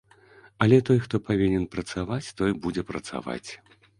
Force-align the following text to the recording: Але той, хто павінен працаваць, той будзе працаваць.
Але 0.65 0.79
той, 0.89 0.97
хто 1.03 1.19
павінен 1.27 1.67
працаваць, 1.77 2.33
той 2.41 2.57
будзе 2.63 2.87
працаваць. 2.95 3.49